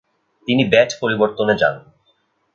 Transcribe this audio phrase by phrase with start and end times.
[0.47, 1.75] তিনি ব্যাট পরিবর্তনে যান।